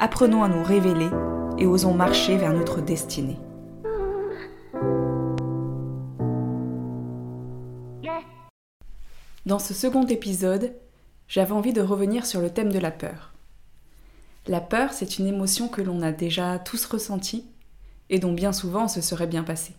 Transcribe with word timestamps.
apprenons 0.00 0.42
à 0.42 0.48
nous 0.48 0.62
révéler 0.62 1.10
et 1.58 1.66
osons 1.66 1.92
marcher 1.92 2.38
vers 2.38 2.54
notre 2.54 2.80
destinée. 2.80 3.38
Dans 9.44 9.58
ce 9.58 9.74
second 9.74 10.06
épisode, 10.06 10.72
j'avais 11.28 11.52
envie 11.52 11.74
de 11.74 11.82
revenir 11.82 12.24
sur 12.24 12.40
le 12.40 12.48
thème 12.48 12.72
de 12.72 12.78
la 12.78 12.90
peur. 12.90 13.34
La 14.46 14.60
peur, 14.62 14.94
c'est 14.94 15.18
une 15.18 15.26
émotion 15.26 15.68
que 15.68 15.82
l'on 15.82 16.00
a 16.00 16.12
déjà 16.12 16.58
tous 16.58 16.86
ressentie 16.86 17.44
et 18.08 18.18
dont 18.18 18.32
bien 18.32 18.54
souvent 18.54 18.88
ce 18.88 19.02
serait 19.02 19.26
bien 19.26 19.42
passé. 19.42 19.74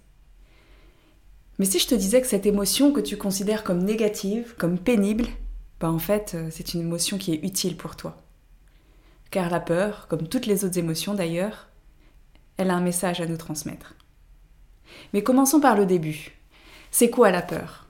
Mais 1.57 1.65
si 1.65 1.79
je 1.79 1.87
te 1.87 1.95
disais 1.95 2.21
que 2.21 2.27
cette 2.27 2.45
émotion 2.45 2.91
que 2.91 3.01
tu 3.01 3.17
considères 3.17 3.63
comme 3.63 3.83
négative, 3.83 4.53
comme 4.57 4.77
pénible, 4.77 5.25
bah 5.79 5.89
en 5.89 5.99
fait, 5.99 6.33
euh, 6.35 6.49
c'est 6.51 6.75
une 6.75 6.81
émotion 6.81 7.17
qui 7.17 7.33
est 7.33 7.43
utile 7.43 7.75
pour 7.75 7.95
toi 7.95 8.17
car 9.31 9.49
la 9.49 9.61
peur, 9.61 10.07
comme 10.09 10.27
toutes 10.27 10.45
les 10.45 10.65
autres 10.65 10.77
émotions 10.77 11.15
d'ailleurs, 11.15 11.69
elle 12.57 12.69
a 12.69 12.75
un 12.75 12.81
message 12.81 13.21
à 13.21 13.25
nous 13.25 13.37
transmettre. 13.37 13.95
Mais 15.13 15.23
commençons 15.23 15.61
par 15.61 15.75
le 15.75 15.85
début. 15.85 16.37
C'est 16.91 17.09
quoi 17.09 17.31
la 17.31 17.41
peur? 17.41 17.87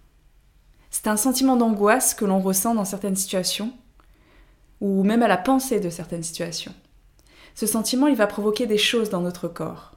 C'est 0.91 1.07
un 1.07 1.17
sentiment 1.17 1.55
d'angoisse 1.55 2.13
que 2.13 2.25
l'on 2.25 2.39
ressent 2.39 2.75
dans 2.75 2.85
certaines 2.85 3.15
situations, 3.15 3.73
ou 4.79 5.03
même 5.03 5.23
à 5.23 5.27
la 5.27 5.37
pensée 5.37 5.79
de 5.79 5.89
certaines 5.89 6.23
situations. 6.23 6.75
Ce 7.55 7.65
sentiment, 7.65 8.07
il 8.07 8.15
va 8.15 8.27
provoquer 8.27 8.67
des 8.67 8.77
choses 8.77 9.09
dans 9.09 9.21
notre 9.21 9.47
corps. 9.47 9.93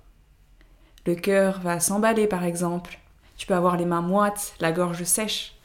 Le 1.06 1.14
cœur 1.14 1.60
va 1.60 1.78
s'emballer 1.78 2.26
par 2.26 2.44
exemple, 2.44 2.98
tu 3.36 3.46
peux 3.46 3.54
avoir 3.54 3.76
les 3.76 3.84
mains 3.84 4.00
moites, 4.00 4.54
la 4.60 4.72
gorge 4.72 5.04
sèche. 5.04 5.56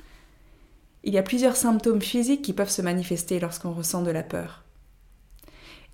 Il 1.04 1.14
y 1.14 1.18
a 1.18 1.24
plusieurs 1.24 1.56
symptômes 1.56 2.02
physiques 2.02 2.42
qui 2.42 2.52
peuvent 2.52 2.70
se 2.70 2.82
manifester 2.82 3.40
lorsqu'on 3.40 3.72
ressent 3.72 4.02
de 4.02 4.12
la 4.12 4.24
peur. 4.24 4.64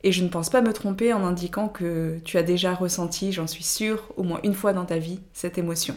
Et 0.03 0.11
je 0.11 0.23
ne 0.23 0.29
pense 0.29 0.49
pas 0.49 0.61
me 0.61 0.73
tromper 0.73 1.13
en 1.13 1.25
indiquant 1.25 1.67
que 1.67 2.19
tu 2.23 2.37
as 2.37 2.43
déjà 2.43 2.73
ressenti, 2.73 3.31
j'en 3.31 3.47
suis 3.47 3.63
sûre, 3.63 4.11
au 4.17 4.23
moins 4.23 4.39
une 4.43 4.53
fois 4.53 4.73
dans 4.73 4.85
ta 4.85 4.97
vie, 4.97 5.19
cette 5.33 5.57
émotion. 5.57 5.95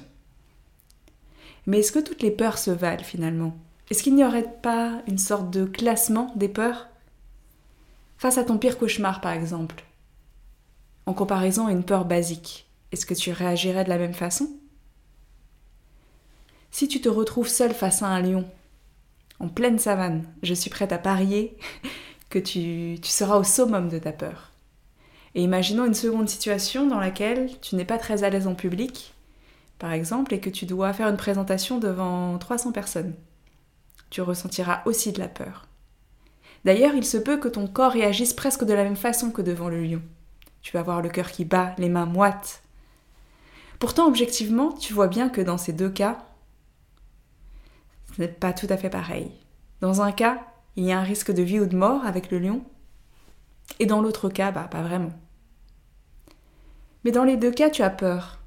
Mais 1.66 1.80
est-ce 1.80 1.92
que 1.92 1.98
toutes 1.98 2.22
les 2.22 2.30
peurs 2.30 2.56
se 2.58 2.70
valent 2.70 3.04
finalement? 3.04 3.54
Est-ce 3.90 4.02
qu'il 4.02 4.14
n'y 4.14 4.24
aurait 4.24 4.50
pas 4.62 5.02
une 5.06 5.18
sorte 5.18 5.50
de 5.50 5.64
classement 5.64 6.32
des 6.36 6.48
peurs? 6.48 6.88
Face 8.16 8.38
à 8.38 8.44
ton 8.44 8.58
pire 8.58 8.78
cauchemar 8.78 9.20
par 9.20 9.32
exemple, 9.32 9.84
en 11.06 11.14
comparaison 11.14 11.66
à 11.66 11.72
une 11.72 11.84
peur 11.84 12.04
basique, 12.04 12.68
est-ce 12.92 13.06
que 13.06 13.14
tu 13.14 13.32
réagirais 13.32 13.84
de 13.84 13.88
la 13.90 13.98
même 13.98 14.14
façon? 14.14 14.50
Si 16.70 16.88
tu 16.88 17.00
te 17.00 17.08
retrouves 17.08 17.48
seul 17.48 17.72
face 17.72 18.02
à 18.02 18.08
un 18.08 18.20
lion, 18.20 18.44
en 19.40 19.48
pleine 19.48 19.78
savane, 19.78 20.24
je 20.42 20.54
suis 20.54 20.70
prête 20.70 20.92
à 20.92 20.98
parier 20.98 21.56
que 22.30 22.38
tu, 22.38 22.98
seras 23.02 23.36
au 23.36 23.44
summum 23.44 23.88
de 23.88 23.98
ta 23.98 24.12
peur. 24.12 24.50
Et 25.34 25.42
imaginons 25.42 25.86
une 25.86 25.94
seconde 25.94 26.28
situation 26.28 26.86
dans 26.86 27.00
laquelle 27.00 27.50
tu 27.60 27.76
n'es 27.76 27.84
pas 27.84 27.98
très 27.98 28.24
à 28.24 28.30
l'aise 28.30 28.46
en 28.46 28.54
public, 28.54 29.14
par 29.78 29.92
exemple, 29.92 30.34
et 30.34 30.40
que 30.40 30.50
tu 30.50 30.66
dois 30.66 30.92
faire 30.92 31.08
une 31.08 31.16
présentation 31.16 31.78
devant 31.78 32.38
300 32.38 32.72
personnes. 32.72 33.14
Tu 34.10 34.20
ressentiras 34.20 34.82
aussi 34.86 35.12
de 35.12 35.18
la 35.18 35.28
peur. 35.28 35.66
D'ailleurs, 36.64 36.94
il 36.94 37.04
se 37.04 37.18
peut 37.18 37.36
que 37.36 37.48
ton 37.48 37.66
corps 37.66 37.92
réagisse 37.92 38.32
presque 38.32 38.64
de 38.64 38.74
la 38.74 38.84
même 38.84 38.96
façon 38.96 39.30
que 39.30 39.42
devant 39.42 39.68
le 39.68 39.82
lion. 39.82 40.02
Tu 40.62 40.72
vas 40.72 40.80
avoir 40.80 41.02
le 41.02 41.08
cœur 41.08 41.30
qui 41.30 41.44
bat, 41.44 41.74
les 41.78 41.88
mains 41.88 42.06
moites. 42.06 42.62
Pourtant, 43.78 44.08
objectivement, 44.08 44.72
tu 44.72 44.92
vois 44.92 45.06
bien 45.06 45.28
que 45.28 45.40
dans 45.40 45.58
ces 45.58 45.72
deux 45.72 45.90
cas, 45.90 46.18
ce 48.16 48.20
n'est 48.20 48.28
pas 48.28 48.52
tout 48.52 48.66
à 48.70 48.76
fait 48.76 48.90
pareil. 48.90 49.30
Dans 49.80 50.02
un 50.02 50.10
cas, 50.10 50.40
il 50.78 50.84
y 50.84 50.92
a 50.92 50.98
un 51.00 51.02
risque 51.02 51.32
de 51.32 51.42
vie 51.42 51.58
ou 51.58 51.66
de 51.66 51.76
mort 51.76 52.06
avec 52.06 52.30
le 52.30 52.38
lion. 52.38 52.62
Et 53.80 53.86
dans 53.86 54.00
l'autre 54.00 54.28
cas, 54.28 54.52
bah, 54.52 54.68
pas 54.70 54.80
vraiment. 54.80 55.12
Mais 57.02 57.10
dans 57.10 57.24
les 57.24 57.36
deux 57.36 57.50
cas, 57.50 57.68
tu 57.68 57.82
as 57.82 57.90
peur. 57.90 58.38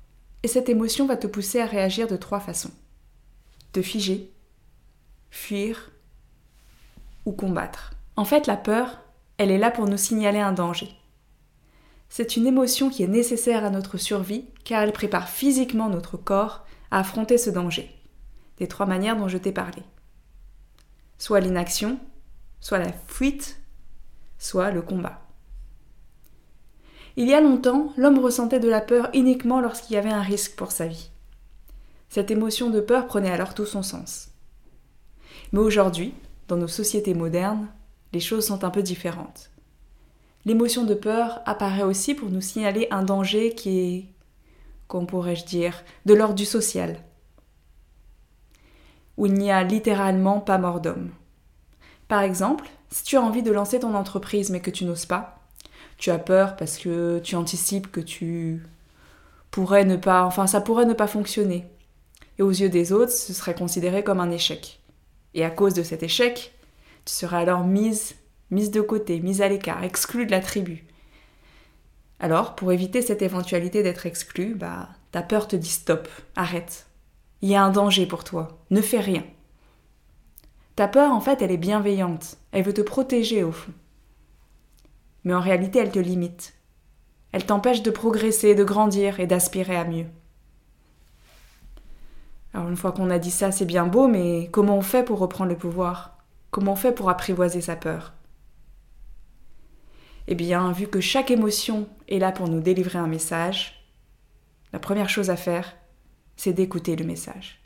Et 0.42 0.48
cette 0.48 0.70
émotion 0.70 1.06
va 1.08 1.18
te 1.18 1.28
pousser 1.28 1.60
à 1.60 1.66
réagir 1.66 2.08
de 2.08 2.16
trois 2.16 2.40
façons. 2.40 2.72
Te 3.74 3.82
figer, 3.82 4.32
fuir 5.30 5.92
ou 7.26 7.34
combattre. 7.34 7.96
En 8.16 8.24
fait, 8.24 8.48
la 8.48 8.56
peur, 8.56 9.02
elle 9.38 9.52
est 9.52 9.58
là 9.58 9.70
pour 9.70 9.90
nous 9.90 9.98
signaler 9.98 10.40
un 10.40 10.54
danger. 10.54 10.90
C'est 12.08 12.38
une 12.38 12.48
émotion 12.48 12.90
qui 12.90 13.04
est 13.04 13.08
nécessaire 13.08 13.66
à 13.66 13.70
notre 13.70 13.98
survie 13.98 14.46
car 14.64 14.84
elle 14.84 14.94
prépare 14.94 15.28
physiquement 15.28 15.90
notre 15.90 16.16
corps 16.16 16.66
à 16.92 17.00
affronter 17.00 17.38
ce 17.38 17.50
danger. 17.50 17.94
Des 18.58 18.70
trois 18.70 18.86
manières 18.86 19.18
dont 19.18 19.28
je 19.28 19.38
t'ai 19.38 19.52
parlé. 19.52 19.84
Soit 21.18 21.42
l'inaction, 21.42 22.00
soit 22.62 22.80
la 22.80 22.94
fuite, 23.08 23.60
soit 24.38 24.72
le 24.72 24.82
combat. 24.82 25.22
Il 27.18 27.28
y 27.28 27.34
a 27.34 27.42
longtemps, 27.42 27.92
l'homme 27.98 28.20
ressentait 28.20 28.62
de 28.62 28.70
la 28.70 28.80
peur 28.80 29.10
uniquement 29.14 29.60
lorsqu'il 29.60 29.96
y 29.96 30.00
avait 30.00 30.10
un 30.10 30.22
risque 30.22 30.56
pour 30.56 30.72
sa 30.72 30.88
vie. 30.88 31.10
Cette 32.08 32.32
émotion 32.32 32.70
de 32.70 32.80
peur 32.80 33.08
prenait 33.08 33.32
alors 33.32 33.54
tout 33.54 33.66
son 33.66 33.84
sens. 33.84 34.30
Mais 35.52 35.60
aujourd'hui, 35.60 36.14
dans 36.48 36.58
nos 36.58 36.68
sociétés 36.68 37.14
modernes, 37.14 37.68
les 38.14 38.20
choses 38.20 38.46
sont 38.46 38.64
un 38.64 38.70
peu 38.70 38.82
différentes. 38.82 39.52
L'émotion 40.46 40.86
de 40.86 40.94
peur 40.94 41.42
apparaît 41.46 41.84
aussi 41.84 42.16
pour 42.16 42.30
nous 42.30 42.42
signaler 42.42 42.88
un 42.92 43.04
danger 43.04 43.54
qui 43.54 43.80
est, 43.80 44.06
comment 44.88 45.06
pourrais-je 45.06 45.46
dire, 45.46 45.84
de 46.06 46.14
l'ordre 46.14 46.36
du 46.36 46.46
social, 46.46 46.98
où 49.18 49.28
il 49.28 49.34
n'y 49.34 49.52
a 49.52 49.64
littéralement 49.64 50.40
pas 50.40 50.58
mort 50.58 50.82
d'homme. 50.82 51.12
Par 52.12 52.24
exemple, 52.24 52.66
si 52.90 53.06
tu 53.06 53.16
as 53.16 53.22
envie 53.22 53.42
de 53.42 53.54
lancer 53.54 53.80
ton 53.80 53.96
entreprise 53.96 54.50
mais 54.50 54.60
que 54.60 54.70
tu 54.70 54.84
n'oses 54.84 55.06
pas, 55.06 55.40
tu 55.98 56.12
as 56.12 56.20
peur 56.20 56.58
parce 56.58 56.78
que 56.78 57.20
tu 57.20 57.38
anticipes 57.38 57.90
que 57.90 58.02
tu 58.02 58.62
pourrais 59.50 59.86
ne 59.86 59.96
pas, 59.96 60.26
enfin 60.26 60.46
ça 60.46 60.60
pourrait 60.60 60.86
ne 60.86 60.94
pas 60.94 61.08
fonctionner. 61.08 61.70
Et 62.38 62.42
aux 62.42 62.50
yeux 62.50 62.68
des 62.68 62.92
autres, 62.92 63.14
ce 63.14 63.32
serait 63.32 63.56
considéré 63.56 64.04
comme 64.04 64.20
un 64.20 64.30
échec. 64.30 64.82
Et 65.36 65.46
à 65.46 65.50
cause 65.50 65.74
de 65.74 65.84
cet 65.84 66.04
échec, 66.04 66.54
tu 67.06 67.14
seras 67.14 67.40
alors 67.40 67.64
mise, 67.64 68.16
mise 68.50 68.72
de 68.72 68.82
côté, 68.82 69.22
mise 69.22 69.42
à 69.42 69.48
l'écart, 69.48 69.82
exclue 69.82 70.26
de 70.26 70.32
la 70.32 70.42
tribu. 70.42 70.84
Alors, 72.20 72.56
pour 72.56 72.74
éviter 72.74 73.02
cette 73.02 73.22
éventualité 73.22 73.84
d'être 73.84 74.06
exclue, 74.06 74.54
bah, 74.54 74.90
ta 75.14 75.22
peur 75.22 75.48
te 75.48 75.56
dit 75.56 75.70
stop, 75.70 76.10
arrête. 76.36 76.88
Il 77.42 77.48
y 77.48 77.56
a 77.56 77.64
un 77.64 77.72
danger 77.72 78.06
pour 78.06 78.26
toi, 78.26 78.60
ne 78.70 78.82
fais 78.82 79.00
rien. 79.00 79.24
Ta 80.82 80.88
peur, 80.88 81.12
en 81.12 81.22
fait, 81.22 81.44
elle 81.44 81.52
est 81.52 81.58
bienveillante. 81.58 82.38
Elle 82.52 82.64
veut 82.64 82.74
te 82.74 82.82
protéger 82.82 83.44
au 83.44 83.52
fond. 83.52 83.72
Mais 85.24 85.36
en 85.36 85.40
réalité, 85.40 85.78
elle 85.78 85.92
te 85.92 86.00
limite. 86.00 86.56
Elle 87.32 87.46
t'empêche 87.46 87.84
de 87.84 87.92
progresser, 87.92 88.56
de 88.56 88.64
grandir 88.64 89.20
et 89.20 89.28
d'aspirer 89.28 89.76
à 89.76 89.86
mieux. 89.86 90.08
Alors 92.56 92.68
une 92.68 92.78
fois 92.78 92.94
qu'on 92.94 93.12
a 93.12 93.20
dit 93.20 93.30
ça, 93.30 93.52
c'est 93.52 93.66
bien 93.66 93.86
beau, 93.86 94.08
mais 94.08 94.50
comment 94.52 94.76
on 94.76 94.82
fait 94.82 95.04
pour 95.04 95.20
reprendre 95.20 95.52
le 95.52 95.56
pouvoir? 95.56 96.18
Comment 96.50 96.72
on 96.72 96.76
fait 96.76 96.94
pour 96.94 97.12
apprivoiser 97.12 97.62
sa 97.62 97.76
peur? 97.76 98.14
Eh 100.26 100.34
bien, 100.34 100.72
vu 100.72 100.88
que 100.88 101.00
chaque 101.00 101.30
émotion 101.30 101.88
est 102.08 102.18
là 102.18 102.32
pour 102.32 102.50
nous 102.50 102.60
délivrer 102.60 102.98
un 102.98 103.06
message, 103.06 103.86
la 104.74 104.80
première 104.80 105.10
chose 105.10 105.30
à 105.30 105.36
faire, 105.36 105.76
c'est 106.38 106.54
d'écouter 106.54 106.96
le 106.96 107.06
message. 107.06 107.62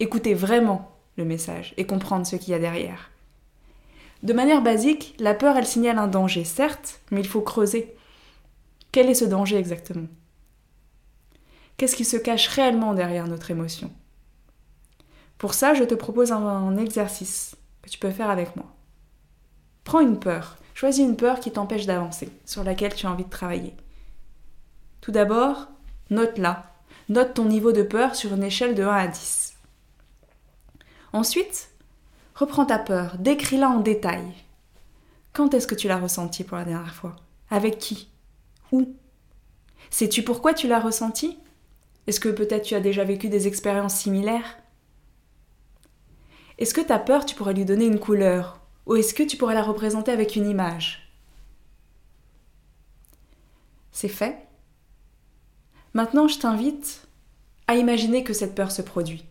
Écoutez 0.00 0.32
vraiment 0.32 0.95
le 1.16 1.24
message 1.24 1.74
et 1.76 1.86
comprendre 1.86 2.26
ce 2.26 2.36
qu'il 2.36 2.52
y 2.52 2.54
a 2.54 2.58
derrière. 2.58 3.10
De 4.22 4.32
manière 4.32 4.62
basique, 4.62 5.14
la 5.18 5.34
peur, 5.34 5.56
elle 5.56 5.66
signale 5.66 5.98
un 5.98 6.08
danger, 6.08 6.44
certes, 6.44 7.00
mais 7.10 7.20
il 7.20 7.26
faut 7.26 7.42
creuser. 7.42 7.94
Quel 8.92 9.10
est 9.10 9.14
ce 9.14 9.24
danger 9.24 9.56
exactement? 9.56 10.08
Qu'est-ce 11.76 11.96
qui 11.96 12.04
se 12.04 12.16
cache 12.16 12.48
réellement 12.48 12.94
derrière 12.94 13.28
notre 13.28 13.50
émotion? 13.50 13.90
Pour 15.38 15.52
ça, 15.52 15.74
je 15.74 15.84
te 15.84 15.94
propose 15.94 16.32
un, 16.32 16.76
exercice 16.78 17.56
que 17.82 17.90
tu 17.90 17.98
peux 17.98 18.10
faire 18.10 18.30
avec 18.30 18.56
moi. 18.56 18.66
Prends 19.84 20.00
une 20.00 20.18
peur, 20.18 20.56
choisis 20.74 21.04
une 21.04 21.16
peur 21.16 21.40
qui 21.40 21.52
t'empêche 21.52 21.84
d'avancer, 21.84 22.30
sur 22.46 22.64
laquelle 22.64 22.94
tu 22.94 23.06
as 23.06 23.10
envie 23.10 23.24
de 23.24 23.30
travailler. 23.30 23.74
Tout 25.02 25.12
d'abord, 25.12 25.68
note-la. 26.10 26.72
Note 27.08 27.34
ton 27.34 27.44
niveau 27.44 27.72
de 27.72 27.82
peur 27.82 28.16
sur 28.16 28.34
une 28.34 28.42
échelle 28.42 28.74
de 28.74 28.82
1 28.82 28.88
à 28.88 29.06
10. 29.06 29.55
Ensuite, 31.16 31.70
reprends 32.34 32.66
ta 32.66 32.78
peur, 32.78 33.16
décris-la 33.16 33.70
en 33.70 33.80
détail. 33.80 34.22
Quand 35.32 35.54
est-ce 35.54 35.66
que 35.66 35.74
tu 35.74 35.88
l'as 35.88 35.96
ressentie 35.96 36.44
pour 36.44 36.58
la 36.58 36.66
dernière 36.66 36.94
fois? 36.94 37.16
Avec 37.48 37.78
qui? 37.78 38.10
Où? 38.70 38.94
Sais-tu 39.88 40.22
pourquoi 40.22 40.52
tu 40.52 40.68
l'as 40.68 40.78
ressenti 40.78 41.38
Est-ce 42.06 42.20
que 42.20 42.28
peut-être 42.28 42.66
tu 42.66 42.74
as 42.74 42.80
déjà 42.80 43.02
vécu 43.02 43.30
des 43.30 43.46
expériences 43.46 43.94
similaires? 43.94 44.58
Est-ce 46.58 46.74
que 46.74 46.82
ta 46.82 46.98
peur, 46.98 47.24
tu 47.24 47.34
pourrais 47.34 47.54
lui 47.54 47.64
donner 47.64 47.86
une 47.86 47.98
couleur? 47.98 48.60
Ou 48.84 48.96
est-ce 48.96 49.14
que 49.14 49.22
tu 49.22 49.38
pourrais 49.38 49.54
la 49.54 49.62
représenter 49.62 50.12
avec 50.12 50.36
une 50.36 50.50
image? 50.50 51.10
C'est 53.90 54.08
fait. 54.08 54.46
Maintenant, 55.94 56.28
je 56.28 56.38
t'invite 56.38 57.08
à 57.68 57.76
imaginer 57.76 58.22
que 58.22 58.34
cette 58.34 58.54
peur 58.54 58.70
se 58.70 58.82
produit. 58.82 59.24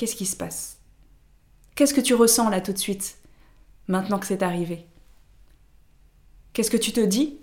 Qu'est-ce 0.00 0.16
qui 0.16 0.24
se 0.24 0.34
passe? 0.34 0.78
Qu'est-ce 1.74 1.92
que 1.92 2.00
tu 2.00 2.14
ressens 2.14 2.48
là 2.48 2.62
tout 2.62 2.72
de 2.72 2.78
suite, 2.78 3.18
maintenant 3.86 4.18
que 4.18 4.24
c'est 4.24 4.42
arrivé? 4.42 4.88
Qu'est-ce 6.54 6.70
que 6.70 6.78
tu 6.78 6.90
te 6.90 7.04
dis? 7.04 7.38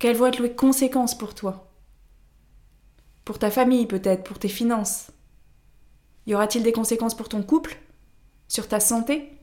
Quelles 0.00 0.16
vont 0.16 0.26
être 0.26 0.42
les 0.42 0.52
conséquences 0.52 1.16
pour 1.16 1.36
toi? 1.36 1.70
Pour 3.24 3.38
ta 3.38 3.52
famille 3.52 3.86
peut-être, 3.86 4.24
pour 4.24 4.40
tes 4.40 4.48
finances? 4.48 5.12
Y 6.26 6.34
aura-t-il 6.34 6.64
des 6.64 6.72
conséquences 6.72 7.16
pour 7.16 7.28
ton 7.28 7.44
couple? 7.44 7.80
Sur 8.48 8.66
ta 8.66 8.80
santé? 8.80 9.38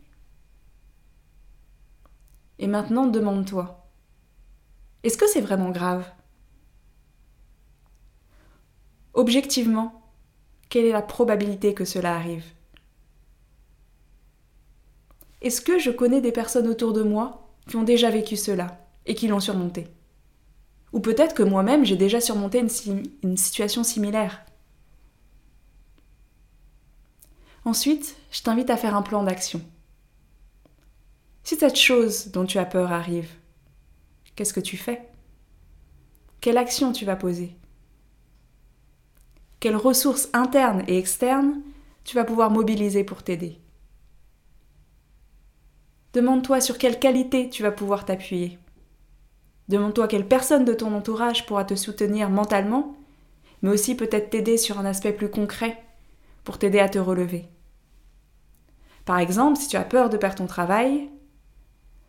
Et 2.59 2.68
maintenant, 2.68 3.07
demande-toi, 3.07 3.89
est-ce 5.03 5.18
que 5.18 5.30
c'est 5.30 5.39
vraiment 5.39 5.71
grave? 5.71 6.12
Objectivement, 9.13 10.02
quelle 10.73 10.85
est 10.85 10.91
la 10.91 11.03
probabilité 11.03 11.75
que 11.75 11.85
cela 11.85 12.15
arrive 12.15 12.45
Est-ce 15.43 15.61
que 15.61 15.77
je 15.77 15.91
connais 15.91 16.19
des 16.19 16.31
personnes 16.31 16.67
autour 16.67 16.93
de 16.93 17.03
moi 17.03 17.53
qui 17.69 17.75
ont 17.75 17.83
déjà 17.83 18.09
vécu 18.09 18.35
cela 18.35 18.83
et 19.05 19.13
qui 19.13 19.27
l'ont 19.27 19.39
surmonté 19.39 19.85
Ou 20.91 20.99
peut-être 20.99 21.35
que 21.35 21.43
moi-même 21.43 21.85
j'ai 21.85 21.95
déjà 21.95 22.19
surmonté 22.19 22.57
une, 22.57 23.37
situation 23.37 23.83
similaire 23.83 24.43
Ensuite, 27.65 28.15
je 28.31 28.41
t'invite 28.41 28.71
à 28.71 28.77
faire 28.77 28.95
un 28.95 29.03
plan 29.03 29.21
d'action. 29.21 29.61
Si 31.43 31.55
cette 31.55 31.77
chose 31.77 32.29
dont 32.29 32.47
tu 32.47 32.57
as 32.57 32.65
peur 32.65 32.91
arrive, 32.91 33.29
qu'est-ce 34.35 34.55
que 34.55 34.59
tu 34.59 34.77
fais? 34.77 35.07
Quelle 36.41 36.57
action 36.57 36.91
tu 36.91 37.05
vas 37.05 37.15
poser? 37.15 37.55
Quelles 39.63 39.77
ressources 39.77 40.27
internes 40.33 40.83
et 40.89 40.98
externes 40.98 41.62
tu 42.04 42.18
vas 42.18 42.25
pouvoir 42.25 42.51
mobiliser 42.51 43.06
pour 43.06 43.24
t'aider. 43.24 43.62
Demande-toi 46.12 46.60
sur 46.60 46.77
quelle 46.77 47.00
qualité 47.00 47.50
tu 47.50 47.63
vas 47.63 47.71
pouvoir 47.71 48.04
t'appuyer. 48.04 48.60
Demande-toi 49.69 50.10
quelle 50.10 50.27
personne 50.27 50.65
de 50.65 50.74
ton 50.74 50.94
entourage 50.94 51.45
pourra 51.45 51.63
te 51.63 51.75
soutenir 51.75 52.30
mentalement, 52.30 52.98
mais 53.62 53.69
aussi 53.69 53.95
peut-être 53.95 54.31
t'aider 54.31 54.57
sur 54.57 54.80
un 54.80 54.86
aspect 54.86 55.13
plus 55.13 55.30
concret 55.30 55.81
pour 56.44 56.57
t'aider 56.57 56.80
à 56.80 56.89
te 56.89 57.00
relever. 57.00 57.48
Par 59.06 59.18
exemple, 59.18 59.57
si 59.57 59.69
tu 59.69 59.77
as 59.77 59.86
peur 59.86 60.09
de 60.09 60.18
perdre 60.18 60.39
ton 60.39 60.45
travail, 60.45 61.09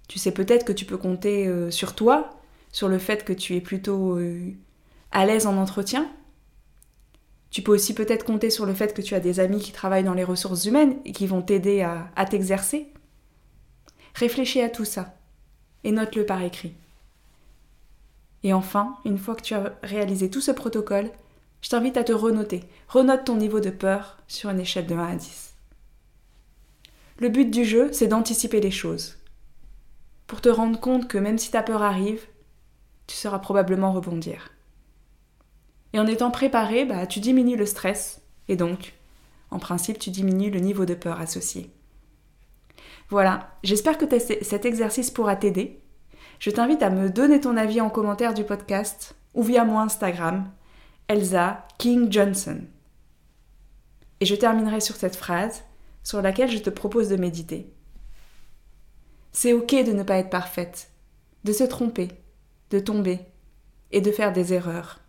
tu 0.09 0.19
sais 0.19 0.33
peut-être 0.33 0.65
que 0.65 0.73
tu 0.73 0.87
peux 0.87 0.99
compter 0.99 1.47
euh, 1.47 1.71
sur 1.71 1.95
toi, 1.95 2.31
sur 2.73 2.89
le 2.89 2.99
fait 2.99 3.25
que 3.25 3.33
tu 3.33 3.55
es 3.55 3.61
plutôt 3.61 4.19
euh, 4.19 4.51
à 5.13 5.25
l'aise 5.25 5.47
en 5.47 5.57
entretien, 5.57 6.11
tu 7.55 7.63
peux 7.63 7.73
aussi 7.73 7.95
peut-être 7.95 8.25
compter 8.25 8.51
sur 8.51 8.67
le 8.67 8.75
fait 8.75 8.95
que 8.95 9.01
tu 9.01 9.15
as 9.15 9.21
des 9.21 9.39
amis 9.39 9.61
qui 9.61 9.71
travaillent 9.71 10.03
dans 10.03 10.13
les 10.13 10.25
ressources 10.25 10.65
humaines 10.65 10.97
et 11.05 11.13
qui 11.13 11.29
vont 11.29 11.41
t'aider 11.41 11.83
à, 11.83 12.25
t'exercer. 12.25 12.89
Réfléchis 14.17 14.61
à 14.61 14.69
tout 14.69 14.85
ça 14.85 15.15
et 15.85 15.93
note-le 15.93 16.27
par 16.27 16.43
écrit. 16.43 16.75
Et 18.43 18.53
enfin, 18.53 18.97
une 19.05 19.19
fois 19.19 19.37
que 19.37 19.43
tu 19.43 19.55
as 19.55 19.79
réalisé 19.85 20.29
tout 20.31 20.41
ce 20.41 20.51
protocole, 20.51 21.13
je 21.61 21.69
t'invite 21.69 21.97
à 21.97 22.03
te 22.03 22.13
renoter. 22.13 22.65
Renote 22.89 23.25
ton 23.25 23.37
niveau 23.37 23.61
de 23.61 23.71
peur 23.71 24.19
sur 24.27 24.51
une 24.51 24.59
échelle 24.59 24.89
de 24.89 24.97
1 24.97 25.07
à 25.07 25.15
10. 25.15 25.55
Le 27.21 27.29
but 27.29 27.49
du 27.49 27.65
jeu, 27.65 27.93
c'est 27.93 28.09
d'anticiper 28.09 28.61
les 28.61 28.73
choses. 28.73 29.17
Pour 30.27 30.41
te 30.41 30.49
rendre 30.49 30.81
compte 30.81 31.07
que 31.07 31.19
même 31.19 31.39
si 31.39 31.53
ta 31.53 31.63
peur 31.63 31.83
arrive, 31.83 32.27
tu 33.07 33.15
sauras 33.15 33.39
probablement 33.39 33.93
rebondir. 33.93 34.54
Et 35.95 36.01
en 36.01 36.09
étant 36.09 36.33
préparé, 36.33 36.85
bah, 36.85 37.07
tu 37.07 37.21
diminues 37.21 37.57
le 37.57 37.67
stress 37.67 38.21
et 38.49 38.57
donc, 38.57 38.95
en 39.53 39.61
principe, 39.61 40.01
tu 40.01 40.11
diminues 40.11 40.51
le 40.51 40.59
niveau 40.59 40.87
de 40.87 40.95
peur 40.95 41.21
associé. 41.21 41.71
Voilà, 43.11 43.57
j'espère 43.63 43.97
que 43.97 44.07
cet 44.19 44.65
exercice 44.65 45.13
pourra 45.13 45.37
t'aider. 45.37 45.81
Je 46.41 46.51
t'invite 46.51 46.83
à 46.83 46.91
me 46.91 47.11
donner 47.11 47.41
ton 47.41 47.57
avis 47.57 47.81
en 47.81 47.91
commentaire 47.91 48.35
du 48.35 48.43
podcast 48.43 49.15
ou 49.35 49.45
via 49.45 49.65
mon 49.65 49.79
Instagram, 49.79 50.51
Elsa 51.07 51.65
King 51.79 52.11
Johnson. 52.11 52.63
Et 54.19 54.27
je 54.27 54.35
terminerai 54.35 54.81
sur 54.81 54.97
cette 54.97 55.17
phrase 55.17 55.63
sur 56.03 56.21
laquelle 56.23 56.51
je 56.51 56.59
te 56.59 56.71
propose 56.71 57.09
de 57.09 57.17
méditer. 57.17 57.73
C'est 59.31 59.53
ok 59.53 59.85
de 59.87 59.93
ne 59.93 60.03
pas 60.03 60.17
être 60.17 60.31
parfaite, 60.31 60.91
de 61.45 61.53
se 61.53 61.65
tromper, 61.65 62.09
de 62.71 62.81
tomber 62.81 63.21
et 63.93 64.01
de 64.01 64.11
faire 64.11 64.33
des 64.33 64.55
erreurs 64.55 65.04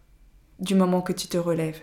du 0.59 0.75
moment 0.75 1.01
que 1.01 1.13
tu 1.13 1.27
te 1.27 1.37
relèves. 1.37 1.81